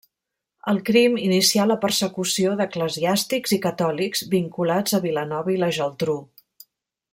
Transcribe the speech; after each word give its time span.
El 0.71 0.77
crim 0.85 1.17
inicià 1.25 1.65
la 1.71 1.77
persecució 1.83 2.55
d'eclesiàstics 2.61 3.55
i 3.59 3.61
catòlics 3.67 4.25
vinculats 4.33 4.99
a 4.99 5.03
Vilanova 5.07 5.55
i 5.59 5.63
la 5.67 5.71
Geltrú. 5.81 6.19